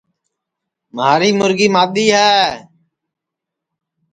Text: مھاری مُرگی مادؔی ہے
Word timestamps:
مھاری 0.95 1.29
مُرگی 1.39 1.67
مادؔی 1.73 2.05
ہے 2.15 2.31